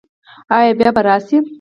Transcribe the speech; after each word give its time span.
ایا 0.57 0.71
بیا 0.77 0.89
به 0.95 1.01
راشئ؟ 1.07 1.35